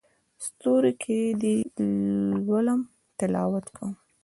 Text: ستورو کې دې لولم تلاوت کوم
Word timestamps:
ستورو 0.45 0.91
کې 1.01 1.19
دې 1.41 1.55
لولم 2.45 2.79
تلاوت 3.17 3.65
کوم 3.75 3.93